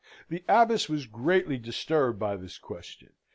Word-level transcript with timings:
The 0.29 0.43
Abbess 0.47 0.89
was 0.89 1.05
greatly 1.05 1.59
disturbed 1.59 2.17
by 2.17 2.35
this 2.35 2.57
question. 2.57 3.13